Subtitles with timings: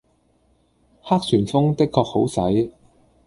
[1.03, 2.71] 黑旋風的確好使